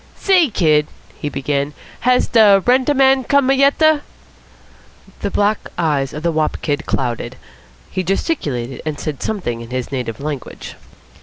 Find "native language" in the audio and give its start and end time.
9.91-10.73